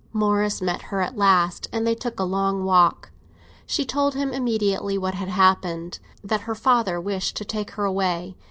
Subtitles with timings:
[0.13, 3.11] Morris met her at last, and they took a long walk.
[3.67, 8.35] She told him immediately what had happened—that her father wished to take her away.